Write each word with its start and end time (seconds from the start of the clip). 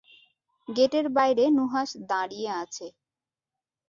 গেটের 0.69 1.05
বাইরে 1.09 1.43
নুহাশ 1.49 1.89
দাঁড়িয়ে 2.09 2.49
আছে। 2.61 2.87